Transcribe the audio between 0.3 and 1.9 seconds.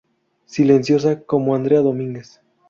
Silenciosa" como Andrea